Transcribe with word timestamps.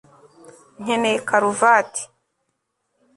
nkeneye 0.81 1.17
karuvati 1.29 2.03